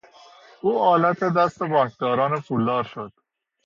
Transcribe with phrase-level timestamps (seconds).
[0.61, 3.13] او آلت دست بانکداران پولدار شد.